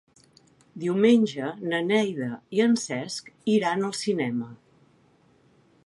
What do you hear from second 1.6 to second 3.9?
na Neida i en Cesc iran